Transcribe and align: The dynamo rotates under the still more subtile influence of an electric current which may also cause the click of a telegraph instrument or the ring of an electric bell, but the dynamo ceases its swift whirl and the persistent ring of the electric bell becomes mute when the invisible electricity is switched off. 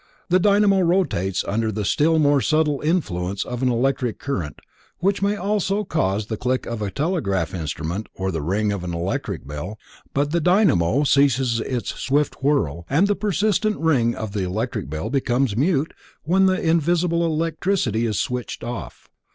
The 0.29 0.39
dynamo 0.39 0.79
rotates 0.79 1.43
under 1.47 1.71
the 1.71 1.85
still 1.85 2.17
more 2.17 2.41
subtile 2.41 2.81
influence 2.81 3.45
of 3.45 3.61
an 3.61 3.69
electric 3.69 4.17
current 4.17 4.59
which 4.97 5.21
may 5.21 5.35
also 5.35 5.83
cause 5.83 6.25
the 6.25 6.37
click 6.37 6.65
of 6.65 6.81
a 6.81 6.89
telegraph 6.89 7.53
instrument 7.53 8.07
or 8.15 8.31
the 8.31 8.41
ring 8.41 8.71
of 8.71 8.83
an 8.83 8.95
electric 8.95 9.45
bell, 9.47 9.77
but 10.15 10.31
the 10.31 10.41
dynamo 10.41 11.03
ceases 11.03 11.59
its 11.59 11.93
swift 11.93 12.41
whirl 12.41 12.83
and 12.89 13.05
the 13.05 13.15
persistent 13.15 13.77
ring 13.77 14.15
of 14.15 14.31
the 14.31 14.41
electric 14.43 14.89
bell 14.89 15.11
becomes 15.11 15.55
mute 15.55 15.93
when 16.23 16.47
the 16.47 16.59
invisible 16.59 17.23
electricity 17.23 18.07
is 18.07 18.19
switched 18.19 18.63
off. 18.63 19.07